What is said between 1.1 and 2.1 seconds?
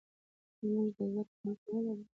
زده کړې حق نلرو؟